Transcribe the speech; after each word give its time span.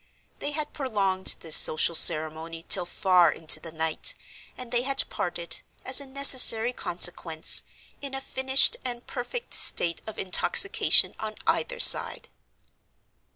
They 0.39 0.49
had 0.53 0.73
prolonged 0.73 1.35
this 1.41 1.55
social 1.55 1.93
ceremony 1.93 2.65
till 2.67 2.87
far 2.87 3.31
into 3.31 3.59
the 3.59 3.71
night, 3.71 4.15
and 4.57 4.71
they 4.71 4.81
had 4.81 5.07
parted, 5.11 5.61
as 5.85 6.01
a 6.01 6.07
necessary 6.07 6.73
consequence, 6.73 7.61
in 8.01 8.15
a 8.15 8.19
finished 8.19 8.77
and 8.83 9.05
perfect 9.05 9.53
state 9.53 10.01
of 10.07 10.17
intoxication 10.17 11.13
on 11.19 11.35
either 11.45 11.79
side. 11.79 12.29